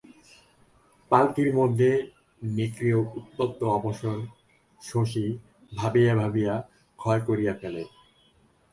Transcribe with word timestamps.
পালকির 1.11 1.49
মধ্যে 1.55 1.89
নিক্রিয় 2.41 2.99
উত্তপ্ত 3.19 3.59
অবসর 3.77 4.17
শশী 4.81 5.25
ভাবিয়া 5.71 6.13
ভাবিয়া 6.15 6.53
ক্ষয় 6.99 7.21
করিয়া 7.27 7.53
ফেলে। 7.53 7.83